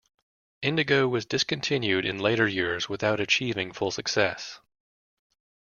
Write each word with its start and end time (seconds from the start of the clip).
Indigo 0.63 1.07
was 1.07 1.27
discontinued 1.27 2.05
in 2.07 2.17
later 2.17 2.47
years 2.47 2.89
without 2.89 3.19
achieving 3.19 3.71
full 3.71 3.91
success. 3.91 4.59